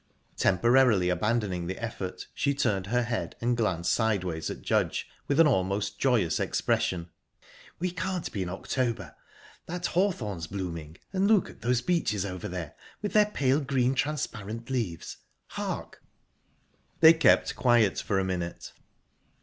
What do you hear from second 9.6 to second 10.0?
That